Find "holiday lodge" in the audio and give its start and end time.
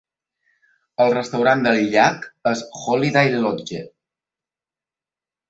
2.81-3.85